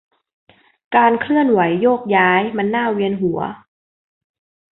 [0.95, 3.39] การเคลื่อนไหวโยกย้ายมันน่าเวียนหัว